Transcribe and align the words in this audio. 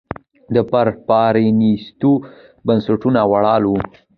دا 0.53 0.61
پر 0.71 0.87
پرانېستو 1.07 2.11
بنسټونو 2.65 3.21
ولاړ 3.31 3.61
و 3.67 3.73